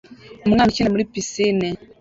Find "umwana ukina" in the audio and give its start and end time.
0.45-0.93